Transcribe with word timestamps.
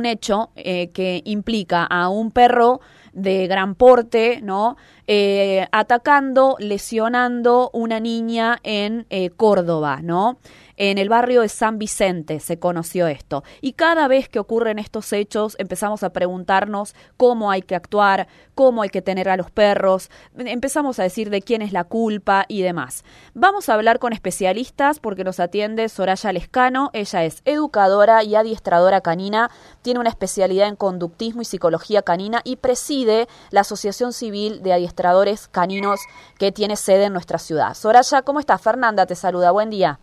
un 0.00 0.06
hecho 0.06 0.50
eh, 0.56 0.90
que 0.92 1.20
implica 1.26 1.84
a 1.84 2.08
un 2.08 2.30
perro 2.30 2.80
de 3.12 3.46
gran 3.46 3.74
porte, 3.74 4.40
¿no? 4.40 4.76
Eh, 5.06 5.66
atacando, 5.72 6.56
lesionando 6.58 7.70
una 7.74 8.00
niña 8.00 8.58
en 8.62 9.06
eh, 9.10 9.30
Córdoba, 9.30 10.00
¿no? 10.02 10.38
En 10.76 10.98
el 10.98 11.08
barrio 11.08 11.42
de 11.42 11.48
San 11.48 11.78
Vicente 11.78 12.40
se 12.40 12.58
conoció 12.58 13.06
esto. 13.06 13.44
Y 13.60 13.72
cada 13.72 14.08
vez 14.08 14.28
que 14.28 14.38
ocurren 14.38 14.78
estos 14.78 15.12
hechos 15.12 15.56
empezamos 15.58 16.02
a 16.02 16.12
preguntarnos 16.12 16.94
cómo 17.16 17.50
hay 17.50 17.62
que 17.62 17.74
actuar, 17.74 18.28
cómo 18.54 18.82
hay 18.82 18.88
que 18.88 19.02
tener 19.02 19.28
a 19.28 19.36
los 19.36 19.50
perros, 19.50 20.10
empezamos 20.36 20.98
a 20.98 21.02
decir 21.02 21.30
de 21.30 21.42
quién 21.42 21.62
es 21.62 21.72
la 21.72 21.84
culpa 21.84 22.44
y 22.48 22.62
demás. 22.62 23.04
Vamos 23.34 23.68
a 23.68 23.74
hablar 23.74 23.98
con 23.98 24.12
especialistas 24.12 25.00
porque 25.00 25.24
nos 25.24 25.40
atiende 25.40 25.88
Soraya 25.88 26.32
Lescano. 26.32 26.90
Ella 26.92 27.24
es 27.24 27.42
educadora 27.44 28.22
y 28.22 28.34
adiestradora 28.34 29.00
canina, 29.00 29.50
tiene 29.82 30.00
una 30.00 30.10
especialidad 30.10 30.68
en 30.68 30.76
conductismo 30.76 31.42
y 31.42 31.44
psicología 31.44 32.02
canina 32.02 32.40
y 32.44 32.56
preside 32.56 33.28
la 33.50 33.60
Asociación 33.60 34.12
Civil 34.12 34.62
de 34.62 34.72
Adiestradores 34.72 35.48
Caninos 35.48 36.00
que 36.38 36.52
tiene 36.52 36.76
sede 36.76 37.04
en 37.04 37.12
nuestra 37.12 37.38
ciudad. 37.38 37.74
Soraya, 37.74 38.22
¿cómo 38.22 38.40
estás? 38.40 38.60
Fernanda 38.60 39.06
te 39.06 39.14
saluda. 39.14 39.50
Buen 39.50 39.70
día. 39.70 39.98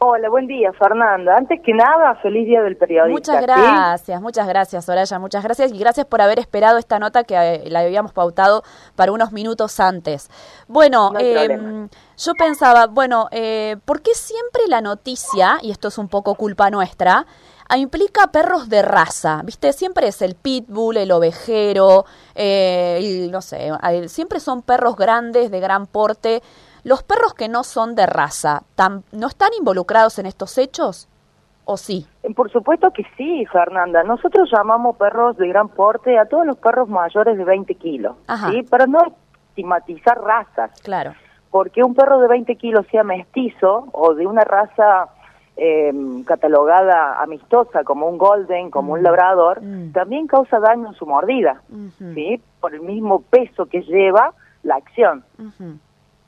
Hola, 0.00 0.28
buen 0.28 0.46
día, 0.46 0.72
Fernanda. 0.74 1.34
Antes 1.36 1.60
que 1.64 1.74
nada, 1.74 2.14
feliz 2.22 2.46
día 2.46 2.62
del 2.62 2.76
periodista. 2.76 3.32
Muchas 3.32 3.42
gracias, 3.42 4.20
muchas 4.22 4.46
gracias, 4.46 4.84
Soraya, 4.84 5.18
muchas 5.18 5.42
gracias 5.42 5.72
y 5.72 5.78
gracias 5.78 6.06
por 6.06 6.22
haber 6.22 6.38
esperado 6.38 6.78
esta 6.78 7.00
nota 7.00 7.24
que 7.24 7.34
eh, 7.34 7.64
la 7.68 7.80
habíamos 7.80 8.12
pautado 8.12 8.62
para 8.94 9.10
unos 9.10 9.32
minutos 9.32 9.80
antes. 9.80 10.30
Bueno, 10.68 11.10
em, 11.18 11.88
yo 12.16 12.32
pensaba, 12.34 12.86
bueno, 12.86 13.26
eh, 13.32 13.76
¿por 13.84 14.00
qué 14.00 14.14
siempre 14.14 14.62
la 14.68 14.80
noticia, 14.80 15.58
y 15.62 15.72
esto 15.72 15.88
es 15.88 15.98
un 15.98 16.06
poco 16.06 16.36
culpa 16.36 16.70
nuestra, 16.70 17.26
implica 17.76 18.28
perros 18.28 18.68
de 18.68 18.82
raza, 18.82 19.42
¿viste? 19.44 19.72
Siempre 19.72 20.06
es 20.06 20.22
el 20.22 20.36
pitbull, 20.36 20.96
el 20.96 21.10
ovejero, 21.10 22.04
eh, 22.36 23.28
no 23.32 23.42
sé, 23.42 23.72
siempre 24.06 24.38
son 24.38 24.62
perros 24.62 24.94
grandes, 24.94 25.50
de 25.50 25.58
gran 25.58 25.88
porte. 25.88 26.40
¿Los 26.84 27.02
perros 27.02 27.34
que 27.34 27.48
no 27.48 27.64
son 27.64 27.94
de 27.94 28.06
raza, 28.06 28.62
no 29.12 29.26
están 29.26 29.50
involucrados 29.58 30.18
en 30.18 30.26
estos 30.26 30.58
hechos? 30.58 31.08
¿O 31.64 31.76
sí? 31.76 32.06
Eh, 32.22 32.32
por 32.32 32.50
supuesto 32.50 32.90
que 32.92 33.04
sí, 33.16 33.44
Fernanda. 33.52 34.02
Nosotros 34.02 34.50
llamamos 34.50 34.96
perros 34.96 35.36
de 35.36 35.48
gran 35.48 35.68
porte 35.68 36.18
a 36.18 36.24
todos 36.24 36.46
los 36.46 36.56
perros 36.56 36.88
mayores 36.88 37.36
de 37.36 37.44
20 37.44 37.74
kilos, 37.74 38.16
¿sí? 38.50 38.62
Para 38.62 38.86
no 38.86 39.00
estigmatizar 39.48 40.18
razas. 40.18 40.70
Claro. 40.82 41.12
Porque 41.50 41.82
un 41.82 41.94
perro 41.94 42.20
de 42.20 42.28
20 42.28 42.56
kilos 42.56 42.86
sea 42.90 43.04
mestizo 43.04 43.88
o 43.92 44.14
de 44.14 44.26
una 44.26 44.44
raza 44.44 45.08
eh, 45.58 45.92
catalogada 46.24 47.20
amistosa 47.20 47.82
como 47.82 48.08
un 48.08 48.16
golden, 48.16 48.70
como 48.70 48.92
un 48.92 49.00
mm. 49.00 49.04
labrador, 49.04 49.60
mm. 49.60 49.92
también 49.92 50.26
causa 50.28 50.60
daño 50.60 50.86
en 50.88 50.94
su 50.94 51.04
mordida, 51.04 51.62
¿sí? 52.14 52.40
Por 52.60 52.74
el 52.74 52.80
mismo 52.82 53.22
peso 53.22 53.66
que 53.66 53.82
lleva 53.82 54.32
la 54.62 54.76
acción. 54.76 55.24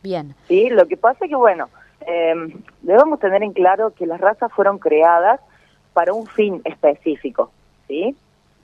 Bien. 0.03 0.34
Sí, 0.48 0.70
lo 0.70 0.87
que 0.87 0.97
pasa 0.97 1.25
es 1.25 1.31
que, 1.31 1.37
bueno, 1.37 1.69
eh, 2.06 2.34
debemos 2.83 3.20
tener 3.20 3.43
en 3.43 3.53
claro 3.53 3.91
que 3.91 4.07
las 4.07 4.20
razas 4.20 4.53
fueron 4.53 4.79
creadas 4.79 5.41
para 5.92 6.12
un 6.12 6.27
fin 6.27 6.62
específico, 6.65 7.51
¿sí? 7.89 8.17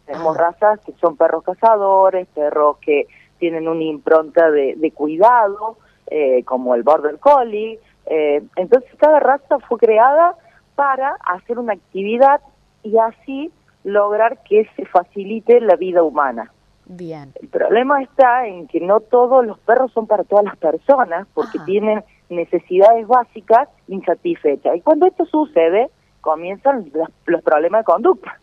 Tenemos 0.06 0.39
ah. 0.39 0.51
razas 0.51 0.81
que 0.81 0.93
son 1.01 1.17
perros 1.17 1.45
cazadores, 1.45 2.27
perros 2.28 2.78
que 2.78 3.06
tienen 3.39 3.69
una 3.69 3.83
impronta 3.83 4.51
de, 4.51 4.93
cuidado, 4.95 5.77
eh, 6.06 6.43
como 6.45 6.75
el 6.75 6.83
Border 6.83 7.19
Collie. 7.19 7.78
Eh, 8.06 8.43
entonces, 8.55 8.91
cada 8.97 9.21
raza 9.21 9.59
fue 9.69 9.78
creada 9.78 10.34
para 10.75 11.17
hacer 11.25 11.59
una 11.59 11.75
actividad 11.75 12.41
y 12.83 12.97
así 12.98 13.50
lograr 13.84 14.43
que 14.45 14.69
se 14.77 14.87
facilite 14.87 15.61
la 15.61 15.77
vida 15.77 16.03
humana. 16.03 16.53
Bien. 16.87 17.33
El 17.42 17.48
problema 17.48 18.01
está 18.01 18.47
en 18.47 18.69
que 18.69 18.81
no 18.81 19.01
todos 19.01 19.45
los 19.45 19.59
perros 19.59 19.91
son 19.92 20.06
para 20.06 20.23
todas 20.23 20.45
las 20.45 20.56
personas 20.56 21.27
porque 21.34 21.59
tienen 21.67 22.05
necesidades 22.28 23.06
básicas 23.09 23.69
insatisfechas. 23.88 24.77
Y 24.77 24.81
cuando 24.83 25.06
esto 25.06 25.25
sucede, 25.27 25.91
comienzan 26.21 26.91
los, 27.27 27.43
problemas 27.43 27.81
de 27.81 27.84
conducta. 27.84 28.38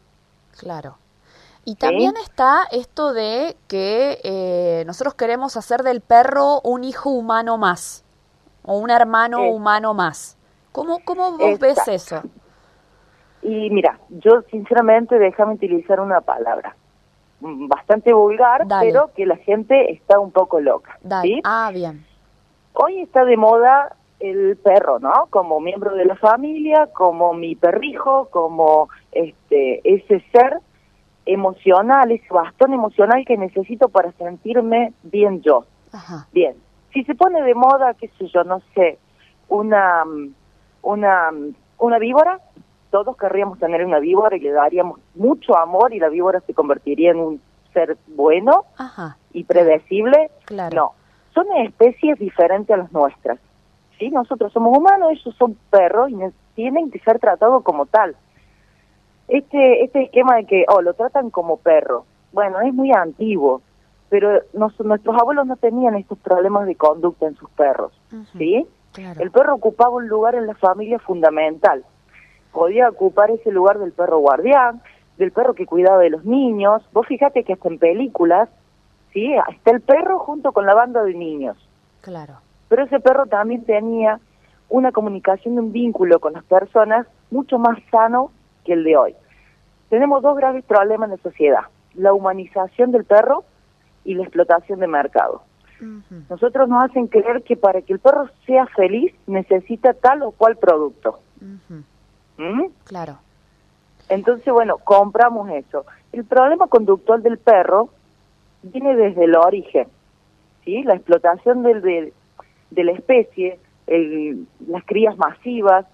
Claro. 0.59 0.97
Y 1.66 1.75
también 1.75 2.16
está 2.22 2.63
esto 2.73 3.13
de 3.13 3.56
que 3.69 4.19
eh, 4.25 4.84
nosotros 4.85 5.13
queremos 5.13 5.56
hacer 5.56 5.81
del 5.84 6.01
perro 6.01 6.59
un 6.66 6.84
hijo 6.84 7.09
humano 7.09 7.57
más 7.57 8.03
o 8.63 8.78
un 8.78 8.90
hermano 8.90 9.44
humano 9.44 9.94
más. 9.94 10.38
¿Cómo, 10.73 11.00
cómo 11.06 11.38
vos 11.38 11.59
ves 11.59 11.88
eso? 11.88 12.22
Y 13.41 13.69
mira, 13.69 14.00
yo 14.09 14.41
sinceramente 14.51 15.17
déjame 15.17 15.53
utilizar 15.53 16.01
una 16.01 16.19
palabra 16.19 16.75
bastante 17.43 18.13
vulgar, 18.13 18.65
pero 18.81 19.11
que 19.15 19.25
la 19.25 19.37
gente 19.37 19.91
está 19.91 20.19
un 20.19 20.31
poco 20.31 20.59
loca. 20.59 20.97
¿sí? 21.21 21.41
Ah, 21.43 21.71
bien. 21.73 22.05
Hoy 22.73 23.01
está 23.01 23.25
de 23.25 23.37
moda 23.37 23.95
el 24.19 24.57
perro, 24.57 24.99
¿no? 24.99 25.27
Como 25.29 25.59
miembro 25.59 25.95
de 25.95 26.05
la 26.05 26.15
familia, 26.15 26.87
como 26.93 27.33
mi 27.33 27.55
perrijo, 27.55 28.29
como 28.31 28.89
este 29.11 29.81
ese 29.83 30.23
ser 30.31 30.59
emocional, 31.25 32.11
ese 32.11 32.33
bastón 32.33 32.73
emocional 32.73 33.23
que 33.25 33.37
necesito 33.37 33.89
para 33.89 34.11
sentirme 34.13 34.93
bien 35.03 35.41
yo. 35.41 35.65
Ajá. 35.91 36.27
Bien. 36.31 36.55
Si 36.93 37.03
se 37.03 37.15
pone 37.15 37.41
de 37.41 37.53
moda, 37.53 37.93
qué 37.95 38.07
sé 38.19 38.27
yo, 38.27 38.43
no 38.43 38.61
sé, 38.73 38.97
una 39.49 40.03
una 40.81 41.31
una 41.79 41.99
víbora, 41.99 42.39
todos 42.93 43.17
querríamos 43.17 43.57
tener 43.57 43.83
una 43.83 43.97
víbora 43.97 44.37
y 44.37 44.39
le 44.39 44.51
daríamos 44.51 44.99
mucho 45.15 45.57
amor 45.57 45.95
y 45.95 45.99
la 45.99 46.09
víbora 46.09 46.41
se 46.41 46.53
convertiría 46.53 47.09
en 47.09 47.17
un 47.17 47.41
ser 47.73 47.97
bueno 48.09 48.65
y 49.33 49.45
predecible. 49.45 50.29
Claro. 50.45 50.75
No, 50.75 50.91
son 51.33 51.51
especies 51.65 52.19
diferentes 52.19 52.71
a 52.71 52.77
las 52.77 52.91
nuestras. 52.91 53.39
¿sí? 53.97 54.11
Nosotros 54.11 54.53
somos 54.53 54.77
humanos, 54.77 55.13
ellos 55.13 55.35
son 55.39 55.57
perros 55.71 56.11
y 56.11 56.17
tienen 56.53 56.91
que 56.91 56.99
ser 56.99 57.17
tratados 57.17 57.63
como 57.63 57.87
tal. 57.87 58.15
Este, 59.27 59.83
este 59.83 60.03
esquema 60.03 60.35
de 60.35 60.45
que, 60.45 60.65
oh, 60.67 60.83
lo 60.83 60.93
tratan 60.93 61.31
como 61.31 61.57
perro, 61.57 62.05
bueno, 62.31 62.61
es 62.61 62.75
muy 62.75 62.91
antiguo, 62.91 63.63
pero 64.09 64.39
nuestros 64.53 65.19
abuelos 65.19 65.47
no 65.47 65.55
tenían 65.55 65.95
estos 65.95 66.19
problemas 66.19 66.67
de 66.67 66.75
conducta 66.75 67.25
en 67.25 67.33
sus 67.37 67.49
perros, 67.49 67.91
¿sí? 68.37 68.67
El 69.19 69.31
perro 69.31 69.55
ocupaba 69.55 69.95
un 69.95 70.07
lugar 70.07 70.35
en 70.35 70.45
la 70.45 70.53
familia 70.53 70.99
fundamental 70.99 71.83
podía 72.53 72.88
ocupar 72.88 73.31
ese 73.31 73.52
lugar 73.52 73.80
del 73.80 73.91
perro 73.91 74.19
guardián, 74.19 74.81
del 75.18 75.31
perro 75.31 75.53
que 75.53 75.66
cuidaba 75.66 75.97
de 75.97 76.12
los 76.12 76.24
niños. 76.24 76.81
Vos 76.94 77.08
fíjate 77.08 77.44
que 77.44 77.53
hasta 77.53 77.68
en 77.68 77.80
películas, 77.80 78.50
¿sí? 79.12 79.34
Está 79.50 79.72
el 79.72 79.81
perro 79.81 80.19
junto 80.19 80.52
con 80.53 80.66
la 80.66 80.74
banda 80.74 81.03
de 81.03 81.14
niños. 81.14 81.58
Claro. 82.02 82.36
Pero 82.69 82.84
ese 82.84 83.00
perro 83.00 83.25
también 83.25 83.66
tenía 83.66 84.19
una 84.69 84.91
comunicación, 84.91 85.59
un 85.59 85.72
vínculo 85.72 86.19
con 86.19 86.34
las 86.34 86.44
personas 86.46 87.08
mucho 87.31 87.59
más 87.59 87.78
sano 87.91 88.31
que 88.64 88.74
el 88.74 88.84
de 88.84 88.96
hoy. 88.96 89.16
Tenemos 89.90 90.24
dos 90.24 90.35
graves 90.38 90.64
problemas 90.66 91.08
en 91.08 91.18
la 91.18 91.22
sociedad, 91.22 91.64
la 91.94 92.14
humanización 92.14 92.91
del 92.91 93.03
perro 93.03 93.44
y 94.03 94.16
la 94.16 94.24
explotación 94.24 94.80
de 94.80 94.88
mercado. 94.88 95.44
Nosotros 96.30 96.70
nos 96.70 96.85
hacen 96.85 97.08
creer 97.08 97.44
que 97.44 97.58
para 97.58 97.81
que 97.81 97.94
el 97.94 98.00
perro 98.00 98.30
sea 98.46 98.66
feliz 98.68 99.14
necesita 99.28 99.94
tal 99.94 100.24
o 100.24 100.31
cual 100.31 100.56
producto. 100.56 101.20
¿Mm? 102.38 102.66
Claro. 102.85 103.17
Entonces, 104.09 104.51
bueno, 104.51 104.77
compramos 104.77 105.49
eso. 105.49 105.85
El 106.11 106.25
problema 106.25 106.67
conductual 106.67 107.23
del 107.23 107.38
perro 107.38 107.89
viene 108.61 108.95
desde 108.95 109.25
el 109.25 109.35
origen, 109.35 109.88
¿sí? 110.63 110.83
La 110.83 110.95
explotación 110.95 111.63
del, 111.63 111.81
de, 111.81 112.83
la 112.83 112.91
especie, 112.91 113.59
las 114.67 114.83
crías 114.85 115.17
masivas, 115.17 115.85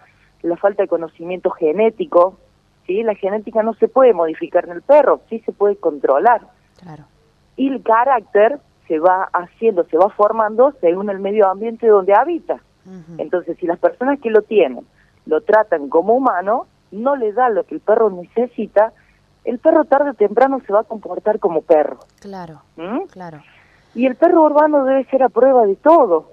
la 0.41 0.57
falta 0.57 0.83
de 0.83 0.89
conocimiento 0.89 1.49
genético, 1.51 2.37
¿sí? 2.87 3.03
La 3.03 3.15
genética 3.15 3.63
no 3.63 3.73
se 3.75 3.87
puede 3.87 4.13
modificar 4.13 4.65
en 4.65 4.71
el 4.71 4.81
perro, 4.81 5.21
sí 5.29 5.39
se 5.39 5.51
puede 5.51 5.75
controlar. 5.75 6.41
Claro. 6.81 7.03
Y 7.55 7.69
el 7.69 7.83
carácter 7.83 8.59
se 8.87 8.99
va 8.99 9.29
haciendo, 9.33 9.83
se 9.85 9.97
va 9.97 10.09
formando 10.09 10.73
según 10.81 11.09
el 11.09 11.19
medio 11.19 11.47
ambiente 11.47 11.87
donde 11.87 12.13
habita. 12.13 12.61
Entonces, 13.19 13.55
si 13.59 13.67
las 13.67 13.77
personas 13.77 14.19
que 14.19 14.31
lo 14.31 14.41
tienen 14.41 14.83
lo 15.29 15.41
tratan 15.41 15.89
como 15.89 16.15
humano, 16.15 16.65
no 16.91 17.15
le 17.15 17.31
da 17.31 17.49
lo 17.49 17.63
que 17.65 17.75
el 17.75 17.81
perro 17.81 18.09
necesita, 18.09 18.91
el 19.45 19.59
perro 19.59 19.85
tarde 19.85 20.09
o 20.09 20.13
temprano 20.15 20.59
se 20.65 20.73
va 20.73 20.81
a 20.81 20.83
comportar 20.83 21.39
como 21.39 21.61
perro. 21.61 21.99
Claro, 22.19 22.61
¿Mm? 22.75 23.03
claro. 23.11 23.41
Y 23.93 24.07
el 24.07 24.15
perro 24.15 24.43
urbano 24.43 24.83
debe 24.85 25.05
ser 25.05 25.23
a 25.23 25.29
prueba 25.29 25.65
de 25.65 25.75
todo. 25.75 26.31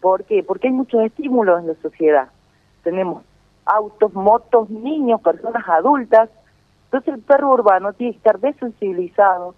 ¿Por 0.00 0.24
qué? 0.24 0.44
Porque 0.44 0.68
hay 0.68 0.72
muchos 0.72 1.02
estímulos 1.02 1.60
en 1.60 1.66
la 1.68 1.74
sociedad. 1.82 2.28
Tenemos 2.84 3.24
autos, 3.64 4.14
motos, 4.14 4.70
niños, 4.70 5.20
personas 5.20 5.68
adultas. 5.68 6.30
Entonces 6.84 7.14
el 7.14 7.20
perro 7.20 7.50
urbano 7.50 7.92
tiene 7.92 8.12
que 8.12 8.18
estar 8.18 8.38
desensibilizado, 8.38 9.54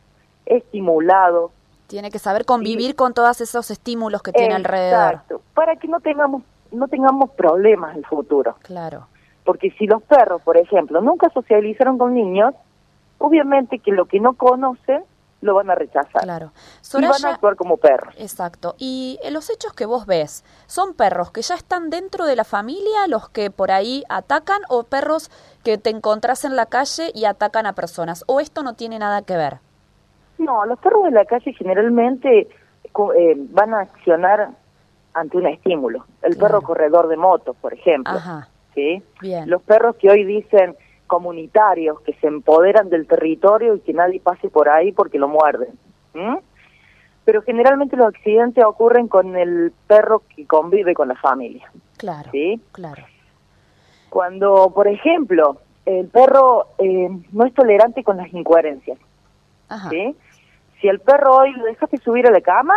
estimulado. 0.46 1.52
Tiene 1.86 2.10
que 2.10 2.18
saber 2.18 2.46
convivir 2.46 2.96
con 2.96 3.12
todos 3.12 3.42
esos 3.42 3.70
estímulos 3.70 4.22
que 4.22 4.32
tiene 4.32 4.54
alrededor. 4.54 5.12
Exacto, 5.12 5.42
para 5.54 5.76
que 5.76 5.86
no 5.86 6.00
tengamos 6.00 6.42
no 6.72 6.88
tengamos 6.88 7.30
problemas 7.30 7.92
en 7.92 7.98
el 7.98 8.06
futuro. 8.06 8.56
Claro. 8.62 9.06
Porque 9.44 9.70
si 9.72 9.86
los 9.86 10.02
perros, 10.02 10.42
por 10.42 10.56
ejemplo, 10.56 11.00
nunca 11.00 11.28
socializaron 11.30 11.98
con 11.98 12.14
niños, 12.14 12.54
obviamente 13.18 13.78
que 13.78 13.92
lo 13.92 14.06
que 14.06 14.20
no 14.20 14.34
conocen 14.34 15.02
lo 15.40 15.54
van 15.54 15.70
a 15.70 15.74
rechazar. 15.74 16.22
Claro. 16.22 16.52
y 16.98 17.06
van 17.06 17.24
a 17.24 17.34
actuar 17.34 17.56
como 17.56 17.78
perros. 17.78 18.14
Exacto. 18.18 18.74
Y 18.78 19.18
los 19.30 19.50
hechos 19.50 19.72
que 19.72 19.86
vos 19.86 20.06
ves, 20.06 20.44
¿son 20.66 20.94
perros 20.94 21.30
que 21.30 21.42
ya 21.42 21.54
están 21.54 21.90
dentro 21.90 22.26
de 22.26 22.36
la 22.36 22.44
familia, 22.44 23.06
los 23.08 23.28
que 23.30 23.50
por 23.50 23.70
ahí 23.70 24.04
atacan, 24.08 24.60
o 24.68 24.84
perros 24.84 25.30
que 25.64 25.78
te 25.78 25.90
encontrás 25.90 26.44
en 26.44 26.56
la 26.56 26.66
calle 26.66 27.10
y 27.14 27.24
atacan 27.24 27.66
a 27.66 27.72
personas? 27.72 28.24
¿O 28.26 28.40
esto 28.40 28.62
no 28.62 28.74
tiene 28.74 28.98
nada 28.98 29.22
que 29.22 29.36
ver? 29.36 29.58
No, 30.38 30.64
los 30.66 30.78
perros 30.78 31.04
de 31.04 31.10
la 31.12 31.24
calle 31.24 31.52
generalmente 31.52 32.48
eh, 32.84 33.34
van 33.50 33.74
a 33.74 33.80
accionar 33.80 34.50
ante 35.14 35.36
un 35.36 35.46
estímulo. 35.46 36.04
El 36.22 36.36
perro 36.36 36.62
corredor 36.62 37.08
de 37.08 37.16
motos, 37.16 37.56
por 37.60 37.74
ejemplo. 37.74 38.12
Ajá. 38.12 38.48
¿sí? 38.74 39.02
Los 39.46 39.62
perros 39.62 39.96
que 39.96 40.10
hoy 40.10 40.24
dicen 40.24 40.76
comunitarios, 41.06 42.00
que 42.02 42.14
se 42.14 42.28
empoderan 42.28 42.88
del 42.88 43.06
territorio 43.06 43.74
y 43.74 43.80
que 43.80 43.92
nadie 43.92 44.20
pase 44.20 44.48
por 44.48 44.68
ahí 44.68 44.92
porque 44.92 45.18
lo 45.18 45.28
muerden. 45.28 45.70
Pero 47.24 47.42
generalmente 47.42 47.96
los 47.96 48.08
accidentes 48.08 48.64
ocurren 48.64 49.08
con 49.08 49.36
el 49.36 49.72
perro 49.86 50.22
que 50.34 50.46
convive 50.46 50.94
con 50.94 51.08
la 51.08 51.16
familia. 51.16 51.70
Claro, 51.96 52.30
¿sí? 52.30 52.60
claro. 52.72 53.02
Cuando, 54.08 54.72
por 54.74 54.88
ejemplo, 54.88 55.58
el 55.84 56.08
perro 56.08 56.68
eh, 56.78 57.08
no 57.32 57.44
es 57.44 57.54
tolerante 57.54 58.02
con 58.02 58.16
las 58.16 58.32
incoherencias. 58.32 58.98
¿sí? 59.90 60.16
Si 60.80 60.88
el 60.88 61.00
perro 61.00 61.36
hoy 61.36 61.52
lo 61.52 61.64
dejaste 61.64 61.98
subir 61.98 62.26
a 62.26 62.30
la 62.30 62.40
cama 62.40 62.74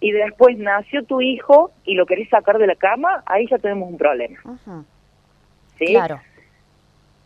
y 0.00 0.12
después 0.12 0.58
nació 0.58 1.04
tu 1.04 1.20
hijo 1.20 1.70
y 1.84 1.94
lo 1.94 2.06
querés 2.06 2.28
sacar 2.30 2.58
de 2.58 2.66
la 2.66 2.74
cama, 2.74 3.22
ahí 3.26 3.46
ya 3.48 3.58
tenemos 3.58 3.90
un 3.90 3.98
problema. 3.98 4.38
¿Sí? 5.78 5.86
Claro. 5.86 6.20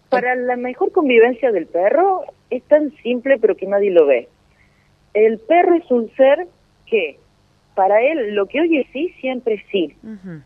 Para 0.09 0.35
la 0.35 0.57
mejor 0.57 0.93
convivencia 0.93 1.51
del 1.53 1.67
perro 1.67 2.25
es 2.51 2.63
tan 2.65 2.93
simple 3.03 3.39
pero 3.39 3.57
que 3.57 3.67
nadie 3.67 3.91
lo 3.91 4.07
ve. 4.07 4.29
El 5.13 5.39
perro 5.39 5.75
es 5.75 5.89
un 5.91 6.11
ser 6.17 6.49
que 6.87 7.19
para 7.75 8.01
él 8.03 8.35
lo 8.35 8.47
que 8.47 8.61
hoy 8.61 8.79
es 8.79 8.87
sí 8.93 9.15
siempre 9.21 9.55
es 9.55 9.63
sí 9.71 9.97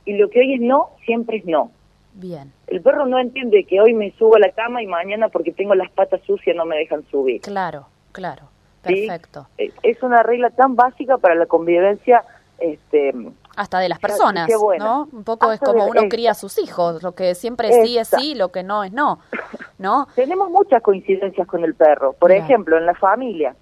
y 0.05 0.17
lo 0.17 0.31
que 0.31 0.41
hoy 0.41 0.55
es 0.55 0.61
no 0.61 0.91
siempre 1.05 1.39
es 1.39 1.47
no. 1.47 1.73
Bien. 2.15 2.53
El 2.67 2.83
perro 2.83 3.07
no 3.07 3.19
entiende 3.19 3.65
que 3.65 3.81
hoy 3.81 3.95
me 3.95 4.11
subo 4.13 4.37
a 4.37 4.39
la 4.39 4.51
cama 4.51 4.83
y 4.83 4.87
mañana 4.87 5.29
porque 5.29 5.53
tengo 5.53 5.75
las 5.75 5.91
patas 5.91 6.21
sucias 6.27 6.57
no 6.57 6.65
me 6.65 6.77
dejan 6.77 7.05
subir. 7.11 7.41
Claro, 7.43 7.87
claro. 8.13 8.49
Perfecto. 8.83 9.47
Eh, 9.59 9.73
es 9.83 10.03
una 10.03 10.23
regla 10.23 10.51
tan 10.51 10.77
básica 10.77 11.19
para 11.19 11.35
la 11.35 11.47
convivencia 11.47 12.25
este 12.59 13.13
hasta 13.57 13.81
de 13.81 13.89
las 13.89 13.99
personas, 13.99 14.49
¿no? 14.79 15.09
Un 15.13 15.25
poco 15.25 15.51
es 15.51 15.59
como 15.59 15.87
uno 15.87 16.03
cría 16.09 16.31
a 16.31 16.35
sus 16.35 16.59
hijos, 16.59 17.03
lo 17.03 17.13
que 17.13 17.35
siempre 17.35 17.73
sí 17.85 17.99
es 17.99 18.09
sí, 18.09 18.37
lo 18.37 18.51
que 18.51 18.63
no 18.63 18.85
es 18.85 18.93
no, 18.93 19.19
¿no? 19.79 20.07
Tenemos 20.15 20.49
muchas 20.49 20.81
coincidencias 20.81 21.47
con 21.47 21.65
el 21.65 21.75
perro. 21.75 22.13
Por 22.13 22.31
ejemplo, 22.31 22.79
en 22.79 22.87
la 22.87 22.95
familia 22.95 23.57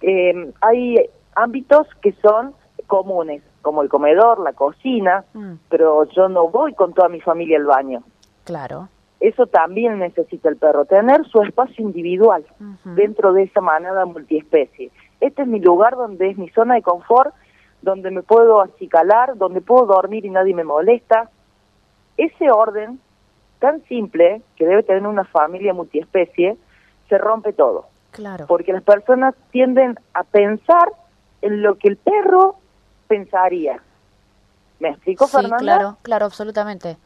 eh, 0.00 0.52
hay 0.60 1.10
ámbitos 1.34 1.88
que 2.00 2.12
son 2.22 2.54
comunes, 2.86 3.42
como 3.60 3.82
el 3.82 3.88
comedor, 3.88 4.38
la 4.38 4.52
cocina, 4.52 5.24
mm. 5.34 5.54
pero 5.68 6.04
yo 6.10 6.28
no 6.28 6.48
voy 6.48 6.74
con 6.74 6.94
toda 6.94 7.08
mi 7.08 7.20
familia 7.20 7.58
al 7.58 7.66
baño. 7.66 8.02
Claro. 8.44 8.88
Eso 9.20 9.46
también 9.46 9.98
necesita 9.98 10.48
el 10.48 10.56
perro, 10.56 10.84
tener 10.84 11.26
su 11.26 11.42
espacio 11.42 11.84
individual 11.84 12.46
dentro 12.84 13.32
de 13.32 13.44
esa 13.44 13.60
manada 13.60 14.06
multiespecie. 14.06 14.92
Este 15.20 15.42
es 15.42 15.48
mi 15.48 15.58
lugar 15.58 15.96
donde 15.96 16.30
es 16.30 16.38
mi 16.38 16.48
zona 16.50 16.74
de 16.74 16.82
confort, 16.82 17.34
donde 17.82 18.12
me 18.12 18.22
puedo 18.22 18.60
acicalar, 18.60 19.36
donde 19.36 19.60
puedo 19.60 19.86
dormir 19.86 20.24
y 20.24 20.30
nadie 20.30 20.54
me 20.54 20.62
molesta. 20.62 21.30
Ese 22.16 22.50
orden 22.50 23.00
tan 23.58 23.82
simple 23.84 24.42
que 24.56 24.66
debe 24.66 24.82
tener 24.82 25.06
una 25.06 25.24
familia 25.24 25.74
multiespecie, 25.74 26.56
se 27.08 27.18
rompe 27.18 27.52
todo. 27.52 27.86
Claro. 28.12 28.46
Porque 28.46 28.72
las 28.72 28.82
personas 28.82 29.34
tienden 29.50 29.98
a 30.14 30.24
pensar 30.24 30.92
en 31.42 31.62
lo 31.62 31.76
que 31.76 31.88
el 31.88 31.96
perro 31.96 32.56
pensaría. 33.06 33.80
¿Me 34.80 34.90
explico, 34.90 35.26
sí, 35.26 35.36
Claro, 35.58 35.96
claro, 36.02 36.26
absolutamente. 36.26 36.96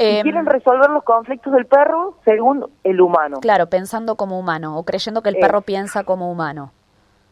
Eh, 0.00 0.22
quieren 0.22 0.46
resolver 0.46 0.88
los 0.90 1.02
conflictos 1.02 1.52
del 1.52 1.66
perro 1.66 2.14
según 2.24 2.70
el 2.84 3.00
humano. 3.00 3.40
Claro, 3.40 3.68
pensando 3.68 4.14
como 4.14 4.38
humano 4.38 4.78
o 4.78 4.84
creyendo 4.84 5.22
que 5.22 5.30
el 5.30 5.36
perro 5.36 5.62
piensa 5.62 6.04
como 6.04 6.30
humano. 6.30 6.70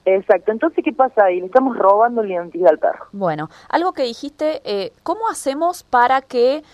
Exacto. 0.04 0.50
Entonces, 0.50 0.84
¿qué 0.84 0.92
pasa 0.92 1.26
ahí? 1.26 1.38
Le 1.38 1.46
estamos 1.46 1.78
robando 1.78 2.24
la 2.24 2.32
identidad 2.32 2.70
al 2.70 2.78
perro. 2.80 3.06
Bueno, 3.12 3.50
algo 3.68 3.92
que 3.92 4.02
dijiste, 4.02 4.62
eh, 4.64 4.92
¿cómo 5.04 5.28
hacemos 5.28 5.84
para 5.84 6.22
que 6.22 6.64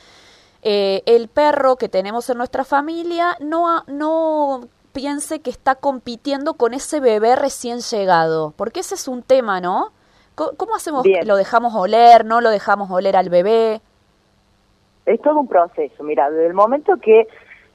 eh, 0.62 1.02
el 1.04 1.28
perro 1.28 1.76
que 1.76 1.90
tenemos 1.90 2.28
en 2.30 2.38
nuestra 2.38 2.64
familia 2.64 3.36
no, 3.40 3.84
no 3.86 4.68
piense 4.92 5.40
que 5.40 5.50
está 5.50 5.74
compitiendo 5.74 6.54
con 6.54 6.72
ese 6.72 7.00
bebé 7.00 7.36
recién 7.36 7.80
llegado? 7.80 8.54
Porque 8.56 8.80
ese 8.80 8.94
es 8.94 9.08
un 9.08 9.22
tema, 9.22 9.60
¿no? 9.60 9.92
¿Cómo, 10.34 10.74
hacemos? 10.74 11.04
¿Lo 11.24 11.36
dejamos 11.36 11.74
oler? 11.74 12.24
¿No 12.24 12.40
lo 12.40 12.48
dejamos 12.48 12.90
oler 12.90 13.16
al 13.16 13.28
bebé? 13.28 13.82
Es 15.06 15.20
todo 15.20 15.40
un 15.40 15.48
proceso. 15.48 16.02
Mira, 16.02 16.30
desde 16.30 16.46
el 16.46 16.54
momento 16.54 16.96
que 16.96 17.26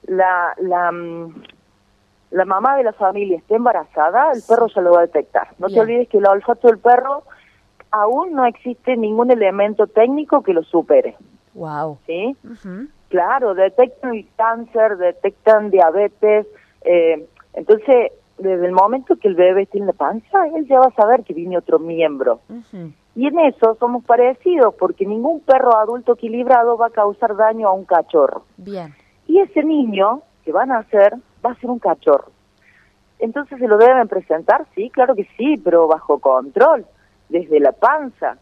la, 0.08 0.54
la, 0.60 0.92
mm, 0.92 1.44
la 2.32 2.46
mamá 2.46 2.78
de 2.78 2.84
la 2.84 2.94
familia 2.94 3.38
esté 3.38 3.56
embarazada, 3.56 4.32
el 4.32 4.42
perro 4.48 4.68
ya 4.68 4.82
lo 4.82 4.92
va 4.94 5.00
a 5.00 5.06
detectar. 5.08 5.50
No 5.60 5.68
te 5.68 5.80
olvides 5.80 6.10
que 6.10 6.18
el 6.18 6.26
olfato 6.26 6.68
del 6.68 6.80
perro 6.80 7.24
aún 7.92 8.34
no 8.34 8.46
existe 8.46 8.98
ningún 8.98 9.32
elemento 9.32 9.88
técnico 9.88 10.44
que 10.44 10.54
lo 10.54 10.64
supere. 10.64 11.16
Wow. 11.54 11.98
¿Sí? 12.06 12.36
Claro, 13.10 13.56
detectan 13.56 14.16
el 14.16 14.28
cáncer, 14.36 14.98
detectan 14.98 15.72
diabetes. 15.72 16.46
Eh, 16.82 17.26
entonces, 17.54 18.12
desde 18.38 18.66
el 18.66 18.74
momento 18.74 19.16
que 19.16 19.30
el 19.30 19.36
bebé 19.36 19.64
esté 19.64 19.80
en 19.80 19.88
la 19.88 19.94
panza, 19.94 20.48
él 20.56 20.68
ya 20.68 20.80
va 20.80 20.88
a 20.88 20.92
saber 20.92 21.24
que 21.24 21.34
viene 21.34 21.58
otro 21.58 21.80
miembro. 21.80 22.42
Y 23.18 23.26
en 23.26 23.40
eso 23.40 23.76
somos 23.80 24.06
parecidos, 24.06 24.76
porque 24.76 25.04
ningún 25.04 25.40
perro 25.40 25.76
adulto 25.76 26.14
equilibrado 26.14 26.78
va 26.78 26.86
a 26.86 26.92
causar 26.92 27.36
daño 27.36 27.68
a 27.68 27.74
un 27.74 27.84
cachorro. 27.84 28.44
Bien. 28.58 28.94
Y 29.26 29.40
ese 29.40 29.64
niño 29.64 30.22
que 30.46 30.52
van 30.52 30.72
a 30.72 30.78
hacer 30.78 31.16
va 31.44 31.54
a 31.54 31.56
ser 31.56 31.72
un 31.72 31.80
cachorro. 31.80 32.30
Entonces 33.18 33.58
se 33.58 33.68
lo 33.68 33.80
deben 33.80 34.08
presentar, 34.08 34.68
sí, 34.76 34.92
claro 34.92 35.16
que 35.16 35.28
sí, 35.36 35.58
pero 35.58 35.88
bajo 35.88 36.20
control, 36.20 36.86
desde 37.28 37.60
la 37.60 37.72
panza. 37.72 38.38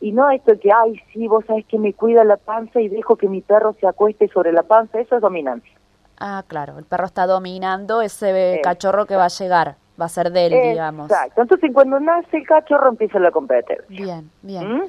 Y 0.00 0.12
no 0.12 0.30
esto 0.30 0.52
que, 0.60 0.70
ay, 0.72 1.02
sí, 1.12 1.26
vos 1.26 1.44
sabés 1.44 1.66
que 1.66 1.80
me 1.80 1.92
cuida 1.92 2.22
la 2.22 2.36
panza 2.36 2.80
y 2.80 2.88
dejo 2.88 3.16
que 3.16 3.28
mi 3.28 3.40
perro 3.40 3.74
se 3.80 3.88
acueste 3.88 4.28
sobre 4.28 4.52
la 4.52 4.62
panza, 4.62 5.00
eso 5.00 5.16
es 5.16 5.22
dominancia. 5.22 5.76
Ah, 6.20 6.44
claro, 6.46 6.78
el 6.78 6.84
perro 6.84 7.06
está 7.06 7.26
dominando 7.26 8.00
ese 8.00 8.60
cachorro 8.62 9.06
que 9.06 9.16
va 9.16 9.24
a 9.24 9.28
llegar 9.28 9.74
va 10.00 10.06
a 10.06 10.08
ser 10.08 10.30
de 10.32 10.46
él, 10.46 10.70
digamos. 10.70 11.10
Exacto. 11.10 11.42
Entonces, 11.42 11.70
cuando 11.72 12.00
nace 12.00 12.38
el 12.38 12.46
cachorro, 12.46 12.88
empieza 12.88 13.18
la 13.18 13.30
competencia. 13.30 13.86
Bien, 13.88 14.30
bien. 14.42 14.76
¿Mm? 14.78 14.82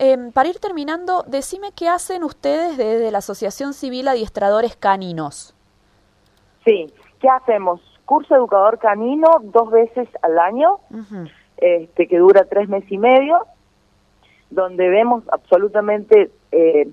Em, 0.00 0.32
para 0.32 0.48
ir 0.48 0.60
terminando, 0.60 1.24
decime 1.26 1.72
qué 1.74 1.88
hacen 1.88 2.22
ustedes 2.22 2.76
desde 2.76 3.10
la 3.10 3.18
Asociación 3.18 3.74
Civil 3.74 4.06
Adiestradores 4.06 4.76
Caninos. 4.76 5.54
Sí, 6.64 6.92
¿qué 7.20 7.28
hacemos? 7.28 7.80
Curso 8.04 8.36
educador 8.36 8.78
canino 8.78 9.40
dos 9.42 9.70
veces 9.70 10.08
al 10.22 10.38
año, 10.38 10.78
este, 11.56 12.06
que 12.06 12.18
dura 12.18 12.44
tres 12.44 12.68
meses 12.68 12.90
y 12.92 12.98
medio, 12.98 13.44
donde 14.50 14.88
vemos 14.88 15.24
absolutamente 15.32 16.30
eh, 16.52 16.88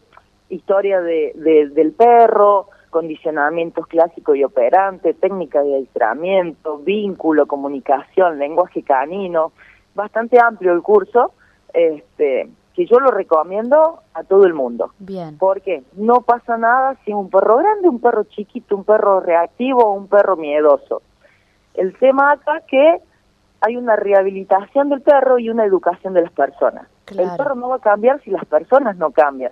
historia 0.49 0.99
de, 1.01 1.69
del 1.73 1.93
perro, 1.93 2.69
condicionamientos 2.95 3.87
clásicos 3.87 4.37
y 4.37 4.45
operantes, 4.45 5.19
técnica 5.19 5.61
de 5.61 5.75
adiestramiento, 5.75 6.77
vínculo, 6.77 7.45
comunicación, 7.45 8.39
lenguaje 8.39 8.83
canino, 8.83 9.51
bastante 9.93 10.39
amplio 10.41 10.71
el 10.71 10.81
curso, 10.81 11.33
este, 11.73 12.49
que 12.73 12.85
yo 12.85 13.01
lo 13.01 13.11
recomiendo 13.11 13.99
a 14.13 14.23
todo 14.23 14.45
el 14.45 14.53
mundo. 14.53 14.91
Bien. 14.99 15.37
Porque 15.37 15.83
no 15.97 16.21
pasa 16.21 16.55
nada 16.55 16.95
si 17.03 17.11
un 17.11 17.29
perro 17.29 17.57
grande, 17.57 17.89
un 17.89 17.99
perro 17.99 18.23
chiquito, 18.23 18.77
un 18.77 18.85
perro 18.85 19.19
reactivo 19.19 19.83
o 19.83 19.91
un 19.91 20.07
perro 20.07 20.37
miedoso. 20.37 21.01
El 21.73 21.97
tema 21.97 22.31
acá 22.31 22.61
que 22.65 23.01
hay 23.59 23.75
una 23.75 23.97
rehabilitación 23.97 24.87
del 24.87 25.01
perro 25.01 25.37
y 25.37 25.49
una 25.49 25.65
educación 25.65 26.13
de 26.13 26.21
las 26.21 26.31
personas. 26.31 26.87
El 27.07 27.29
perro 27.35 27.55
no 27.55 27.67
va 27.67 27.75
a 27.75 27.79
cambiar 27.79 28.21
si 28.21 28.29
las 28.29 28.45
personas 28.45 28.95
no 28.95 29.11
cambian. 29.11 29.51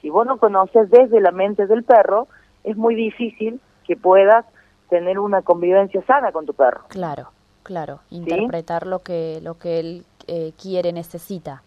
Si 0.00 0.10
vos 0.10 0.26
no 0.26 0.38
conoces 0.38 0.90
desde 0.90 1.20
la 1.20 1.30
mente 1.30 1.68
del 1.68 1.84
perro, 1.84 2.26
es 2.64 2.76
muy 2.76 2.94
difícil 2.94 3.60
que 3.86 3.96
puedas 3.96 4.44
tener 4.88 5.18
una 5.18 5.42
convivencia 5.42 6.02
sana 6.06 6.32
con 6.32 6.46
tu 6.46 6.54
perro. 6.54 6.82
Claro, 6.88 7.30
claro, 7.62 8.00
interpretar 8.10 8.86
lo 8.86 9.00
que 9.00 9.40
lo 9.42 9.58
que 9.58 9.80
él 9.80 10.04
eh, 10.26 10.52
quiere, 10.60 10.92
necesita. 10.92 11.62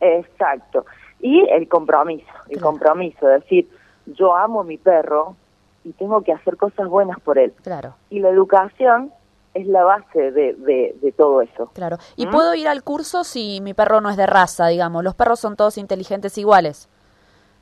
Exacto. 0.00 0.86
Y 1.20 1.48
el 1.48 1.68
compromiso, 1.68 2.26
el 2.48 2.60
compromiso, 2.60 3.30
es 3.30 3.42
decir, 3.42 3.68
yo 4.06 4.34
amo 4.34 4.60
a 4.60 4.64
mi 4.64 4.76
perro 4.76 5.36
y 5.84 5.92
tengo 5.92 6.22
que 6.22 6.32
hacer 6.32 6.56
cosas 6.56 6.88
buenas 6.88 7.20
por 7.20 7.38
él. 7.38 7.52
Claro. 7.62 7.94
Y 8.10 8.20
la 8.20 8.28
educación 8.28 9.12
es 9.54 9.66
la 9.66 9.84
base 9.84 10.32
de, 10.32 10.52
de, 11.00 11.12
todo 11.12 11.40
eso. 11.40 11.70
Claro. 11.72 11.96
¿Y 12.16 12.26
¿Mm? 12.26 12.30
puedo 12.30 12.54
ir 12.54 12.68
al 12.68 12.82
curso 12.82 13.24
si 13.24 13.60
mi 13.62 13.72
perro 13.72 14.02
no 14.02 14.10
es 14.10 14.18
de 14.18 14.26
raza, 14.26 14.66
digamos? 14.66 15.02
¿Los 15.02 15.14
perros 15.14 15.40
son 15.40 15.56
todos 15.56 15.78
inteligentes 15.78 16.36
iguales? 16.36 16.90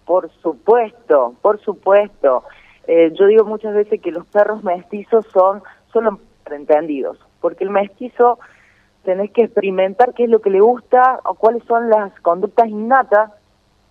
Por 0.05 0.31
supuesto, 0.43 1.35
por 1.41 1.61
supuesto. 1.61 2.45
Eh, 2.87 3.13
yo 3.19 3.27
digo 3.27 3.45
muchas 3.45 3.75
veces 3.75 4.01
que 4.01 4.13
los 4.13 4.27
perros 4.27 4.63
mestizos 4.63 5.27
son 5.33 5.63
solo 5.93 6.19
entendidos, 6.51 7.19
porque 7.41 7.65
el 7.65 7.71
mestizo 7.71 8.39
tenés 9.05 9.31
que 9.31 9.45
experimentar 9.45 10.13
qué 10.15 10.25
es 10.25 10.31
lo 10.31 10.41
que 10.41 10.51
le 10.51 10.61
gusta 10.61 11.21
o 11.25 11.35
cuáles 11.35 11.63
son 11.65 11.89
las 11.89 12.13
conductas 12.21 12.69
innatas, 12.69 13.31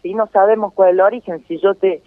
si 0.01 0.13
no 0.13 0.27
sabemos 0.27 0.74
cuál 0.74 0.89
es 0.89 0.93
el 0.93 1.01
origen, 1.01 1.46
si 1.48 1.60
yo 1.60 1.75
te 1.75 2.03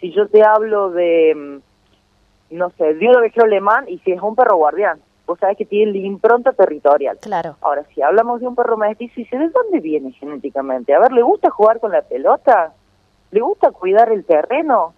si 0.00 0.12
yo 0.12 0.28
te 0.28 0.42
hablo 0.42 0.90
de 0.90 1.34
mm, 1.34 2.56
no 2.56 2.70
sé, 2.70 2.94
de 2.94 3.08
un 3.08 3.16
ovejero 3.16 3.46
alemán 3.46 3.84
y 3.88 3.98
si 3.98 4.12
es 4.12 4.20
un 4.20 4.34
perro 4.34 4.56
guardián, 4.56 5.00
vos 5.26 5.38
sabés 5.38 5.56
que 5.56 5.64
tiene 5.64 5.92
la 5.92 5.98
impronta 5.98 6.52
territorial. 6.52 7.18
Claro. 7.20 7.56
Ahora, 7.60 7.84
si 7.94 8.02
hablamos 8.02 8.40
de 8.40 8.48
un 8.48 8.54
perro 8.54 8.76
mestizo, 8.76 9.20
y 9.20 9.24
¿de 9.24 9.48
dónde 9.48 9.80
viene 9.80 10.12
genéticamente? 10.12 10.94
A 10.94 11.00
ver, 11.00 11.12
¿le 11.12 11.22
gusta 11.22 11.50
jugar 11.50 11.80
con 11.80 11.92
la 11.92 12.02
pelota? 12.02 12.72
¿Le 13.34 13.40
gusta 13.40 13.72
cuidar 13.72 14.12
el 14.12 14.24
terreno? 14.24 14.94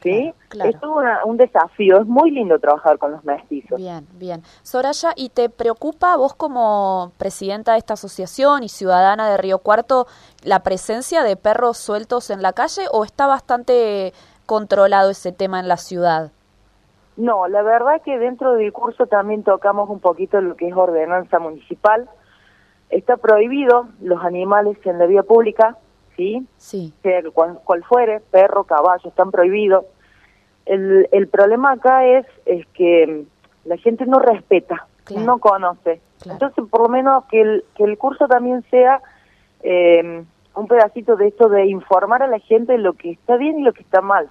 ¿Sí? 0.00 0.32
Claro, 0.48 0.70
Es 0.70 0.78
todo 0.80 0.94
una- 0.98 1.24
un 1.24 1.36
desafío, 1.36 1.98
es 2.00 2.06
muy 2.06 2.30
lindo 2.30 2.56
trabajar 2.60 2.98
con 2.98 3.10
los 3.10 3.24
mestizos. 3.24 3.78
Bien, 3.78 4.06
bien. 4.12 4.42
Soraya, 4.62 5.10
¿y 5.16 5.28
te 5.30 5.48
preocupa 5.48 6.16
vos 6.16 6.34
como 6.34 7.10
presidenta 7.18 7.72
de 7.72 7.78
esta 7.78 7.94
asociación 7.94 8.62
y 8.62 8.68
ciudadana 8.68 9.28
de 9.28 9.38
Río 9.38 9.58
Cuarto 9.58 10.06
la 10.44 10.60
presencia 10.60 11.24
de 11.24 11.34
perros 11.36 11.78
sueltos 11.78 12.30
en 12.30 12.42
la 12.42 12.52
calle 12.52 12.82
o 12.92 13.02
está 13.04 13.26
bastante 13.26 14.12
controlado 14.46 15.10
ese 15.10 15.32
tema 15.32 15.58
en 15.58 15.66
la 15.66 15.78
ciudad? 15.78 16.30
No, 17.16 17.48
la 17.48 17.62
verdad 17.62 18.00
que 18.04 18.18
dentro 18.20 18.52
del 18.54 18.72
curso 18.72 19.06
también 19.06 19.42
tocamos 19.42 19.90
un 19.90 19.98
poquito 19.98 20.40
lo 20.40 20.54
que 20.54 20.68
es 20.68 20.76
ordenanza 20.76 21.40
municipal. 21.40 22.08
Está 22.88 23.16
prohibido 23.16 23.88
los 24.00 24.22
animales 24.24 24.76
en 24.84 24.98
la 25.00 25.06
vía 25.06 25.22
pública, 25.24 25.76
¿sí? 26.16 26.46
Sí, 26.56 26.92
sea 27.02 27.22
cual, 27.32 27.60
cual 27.64 27.84
fuere, 27.84 28.20
perro, 28.30 28.64
caballo, 28.64 29.08
están 29.08 29.30
prohibidos. 29.30 29.84
El, 30.66 31.08
el 31.12 31.28
problema 31.28 31.72
acá 31.72 32.06
es, 32.06 32.26
es 32.46 32.66
que 32.68 33.06
mm, 33.64 33.68
la 33.68 33.76
gente 33.78 34.06
no 34.06 34.18
respeta, 34.18 34.86
Claro. 35.04 35.24
no 35.26 35.38
conoce. 35.38 36.00
Claro. 36.20 36.34
Entonces, 36.34 36.64
por 36.70 36.82
lo 36.82 36.88
menos 36.88 37.24
que 37.24 37.40
el, 37.40 37.64
que 37.76 37.84
el 37.84 37.98
curso 37.98 38.28
también 38.28 38.62
sea 38.70 39.00
eh, 39.62 40.24
un 40.54 40.68
pedacito 40.68 41.16
de 41.16 41.28
esto 41.28 41.48
de 41.48 41.66
informar 41.66 42.22
a 42.22 42.28
la 42.28 42.38
gente 42.38 42.78
lo 42.78 42.92
que 42.92 43.10
está 43.12 43.36
bien 43.36 43.58
y 43.58 43.62
lo 43.62 43.72
que 43.72 43.82
está 43.82 44.00
mal. 44.00 44.30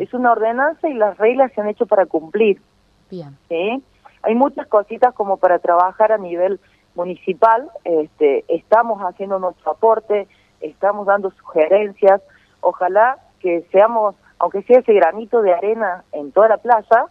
Es 0.00 0.12
una 0.14 0.32
ordenanza 0.32 0.88
y 0.88 0.94
las 0.94 1.16
reglas 1.18 1.52
se 1.52 1.60
han 1.60 1.68
hecho 1.68 1.86
para 1.86 2.04
cumplir. 2.06 2.60
bien, 3.08 3.36
¿sí? 3.48 3.80
Hay 4.22 4.34
muchas 4.34 4.66
cositas 4.66 5.14
como 5.14 5.36
para 5.36 5.60
trabajar 5.60 6.10
a 6.10 6.18
nivel 6.18 6.58
municipal, 6.96 7.70
este, 7.84 8.44
estamos 8.48 9.00
haciendo 9.02 9.38
nuestro 9.38 9.70
aporte, 9.70 10.26
estamos 10.60 11.06
dando 11.06 11.30
sugerencias, 11.32 12.20
ojalá 12.60 13.18
que 13.40 13.66
seamos, 13.72 14.14
aunque 14.38 14.62
sea 14.62 14.80
ese 14.80 14.92
granito 14.92 15.42
de 15.42 15.52
arena 15.52 16.04
en 16.12 16.32
toda 16.32 16.48
la 16.48 16.58
plaza, 16.58 17.06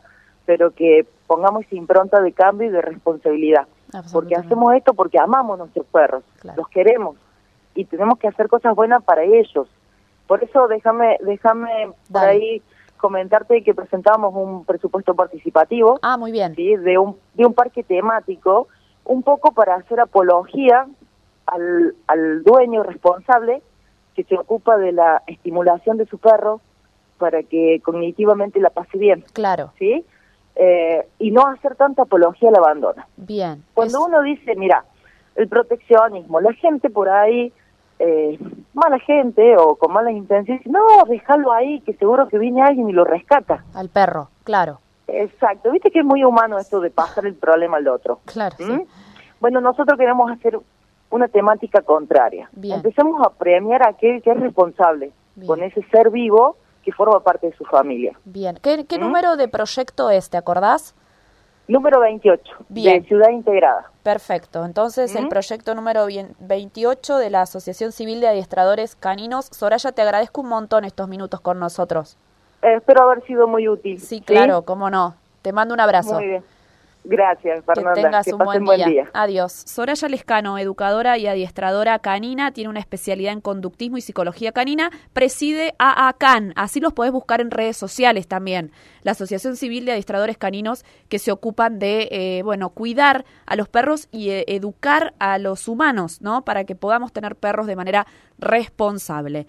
pero 0.45 0.71
que 0.71 1.05
pongamos 1.27 1.65
esa 1.65 1.75
impronta 1.75 2.21
de 2.21 2.31
cambio 2.33 2.67
y 2.67 2.71
de 2.71 2.81
responsabilidad. 2.81 3.67
Porque 4.11 4.35
hacemos 4.35 4.73
esto 4.75 4.93
porque 4.93 5.17
amamos 5.19 5.57
nuestros 5.57 5.85
perros, 5.87 6.23
Claro. 6.39 6.57
los 6.61 6.67
queremos 6.69 7.15
y 7.73 7.85
tenemos 7.85 8.19
que 8.19 8.27
hacer 8.27 8.47
cosas 8.47 8.75
buenas 8.75 9.03
para 9.03 9.23
ellos. 9.23 9.67
Por 10.27 10.43
eso 10.43 10.67
déjame, 10.67 11.17
déjame 11.21 11.89
por 12.11 12.21
ahí 12.23 12.61
comentarte 12.97 13.63
que 13.63 13.73
presentamos 13.73 14.33
un 14.35 14.65
presupuesto 14.65 15.15
participativo 15.15 15.99
Ah, 16.03 16.17
muy 16.17 16.31
bien, 16.31 16.53
¿sí? 16.55 16.75
de 16.75 16.97
un 16.99 17.15
de 17.33 17.45
un 17.45 17.53
parque 17.53 17.81
temático 17.83 18.67
un 19.05 19.23
poco 19.23 19.53
para 19.53 19.75
hacer 19.75 19.99
apología 19.99 20.85
al, 21.51 21.95
al 22.07 22.43
dueño 22.43 22.83
responsable 22.83 23.61
que 24.15 24.23
se 24.23 24.35
ocupa 24.37 24.77
de 24.77 24.91
la 24.91 25.21
estimulación 25.27 25.97
de 25.97 26.05
su 26.05 26.17
perro 26.17 26.61
para 27.17 27.43
que 27.43 27.81
cognitivamente 27.83 28.59
la 28.59 28.69
pase 28.69 28.97
bien 28.97 29.23
claro, 29.33 29.71
sí 29.79 30.05
Eh, 30.61 31.07
y 31.19 31.31
no 31.31 31.47
hacer 31.47 31.75
tanta 31.75 32.01
apología 32.03 32.49
al 32.49 32.57
abandono 32.57 33.01
bien. 33.15 33.63
cuando 33.73 33.99
Es- 33.99 34.05
uno 34.07 34.21
dice 34.23 34.55
mira 34.55 34.83
el 35.35 35.47
proteccionismo 35.47 36.41
la 36.41 36.51
gente 36.53 36.89
por 36.89 37.07
ahí 37.07 37.53
eh, 37.99 38.37
mala 38.73 38.99
gente 38.99 39.55
o 39.57 39.75
con 39.75 39.93
malas 39.93 40.13
intenciones 40.13 40.65
no 40.67 40.81
déjalo 41.07 41.51
ahí 41.53 41.79
que 41.81 41.93
seguro 41.93 42.27
que 42.27 42.37
viene 42.39 42.61
alguien 42.61 42.89
y 42.89 42.93
lo 42.93 43.05
rescata 43.05 43.63
Al 43.73 43.87
perro, 43.89 44.29
claro, 44.43 44.79
Exacto, 45.07 45.71
viste 45.71 45.89
que 45.91 45.99
es 45.99 46.05
muy 46.05 46.23
humano 46.23 46.57
esto 46.59 46.79
de 46.81 46.89
pasar 46.91 47.25
el 47.25 47.35
problema 47.35 47.77
al 47.77 47.87
otro. 47.87 48.19
claro, 48.25 48.55
¿Mm? 48.59 48.67
sí. 48.67 48.85
Bueno, 49.39 49.59
nosotros 49.61 49.97
queremos 49.97 50.29
hacer 50.31 50.59
una 51.09 51.27
temática 51.27 51.81
contraria. 51.81 52.49
Bien. 52.53 52.75
Empecemos 52.77 53.21
a 53.25 53.29
premiar 53.31 53.83
a 53.83 53.89
aquel 53.89 54.21
que 54.21 54.31
es 54.31 54.39
responsable 54.39 55.11
Bien. 55.35 55.47
con 55.47 55.63
ese 55.63 55.81
ser 55.91 56.09
vivo 56.09 56.57
que 56.83 56.91
forma 56.91 57.19
parte 57.21 57.47
de 57.47 57.55
su 57.55 57.65
familia. 57.65 58.13
Bien. 58.25 58.57
¿Qué, 58.61 58.85
qué 58.85 58.97
¿Mm? 58.97 59.01
número 59.01 59.35
de 59.35 59.47
proyecto 59.47 60.09
es, 60.09 60.29
te 60.29 60.37
acordás? 60.37 60.95
Número 61.67 61.99
28, 61.99 62.41
Bien. 62.69 63.01
de 63.03 63.07
Ciudad 63.07 63.29
Integrada. 63.29 63.91
Perfecto. 64.01 64.65
Entonces, 64.65 65.13
el 65.15 65.21
Ujú. 65.25 65.29
proyecto 65.29 65.75
número 65.75 66.07
bien- 66.07 66.35
28 66.39 67.17
de 67.17 67.29
la 67.29 67.41
Asociación 67.41 67.91
Civil 67.91 68.21
de 68.21 68.27
Adiestradores 68.27 68.95
Caninos. 68.95 69.45
Soraya, 69.51 69.91
te 69.91 70.01
agradezco 70.01 70.41
un 70.41 70.49
montón 70.49 70.83
estos 70.83 71.07
minutos 71.07 71.41
con 71.41 71.59
nosotros. 71.59 72.17
Eh, 72.63 72.73
espero 72.77 73.03
haber 73.03 73.23
sido 73.25 73.47
muy 73.47 73.67
útil. 73.67 73.99
Sí, 73.99 74.19
claro, 74.21 74.63
cómo 74.63 74.89
no. 74.89 75.15
Te 75.43 75.53
mando 75.53 75.73
un 75.75 75.79
abrazo. 75.79 76.15
Muy 76.15 76.25
bien. 76.27 76.43
Gracias, 77.03 77.59
Que 77.59 77.73
Fernanda. 77.73 77.93
tengas 77.93 78.25
que 78.25 78.33
un 78.33 78.39
pasen 78.39 78.65
buen 78.65 78.77
día. 78.77 78.87
día. 78.87 79.09
Adiós. 79.13 79.53
Soraya 79.65 80.09
Lescano, 80.09 80.57
educadora 80.57 81.17
y 81.17 81.27
adiestradora 81.27 81.97
canina, 81.99 82.51
tiene 82.51 82.69
una 82.69 82.79
especialidad 82.81 83.31
en 83.33 83.41
conductismo 83.41 83.97
y 83.97 84.01
psicología 84.01 84.51
canina, 84.51 84.91
preside 85.13 85.73
AACAN, 85.79 86.53
así 86.55 86.79
los 86.79 86.93
podés 86.93 87.11
buscar 87.11 87.39
en 87.41 87.51
redes 87.51 87.77
sociales 87.77 88.27
también, 88.27 88.71
la 89.01 89.11
Asociación 89.11 89.55
Civil 89.55 89.85
de 89.85 89.93
Adiestradores 89.93 90.37
Caninos 90.37 90.83
que 91.07 91.19
se 91.19 91.31
ocupan 91.31 91.79
de, 91.79 92.09
eh, 92.11 92.41
bueno, 92.43 92.69
cuidar 92.69 93.23
a 93.45 93.55
los 93.55 93.69
perros 93.69 94.07
y 94.11 94.29
eh, 94.31 94.43
educar 94.47 95.13
a 95.19 95.37
los 95.39 95.67
humanos, 95.67 96.21
¿no? 96.21 96.43
Para 96.43 96.65
que 96.65 96.75
podamos 96.75 97.13
tener 97.13 97.35
perros 97.37 97.65
de 97.65 97.75
manera 97.77 98.05
responsable. 98.39 99.47